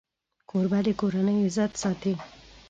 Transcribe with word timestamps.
کوربه 0.49 0.79
د 0.85 0.87
کورنۍ 0.99 1.37
عزت 1.45 1.71
ساتي. 1.81 2.13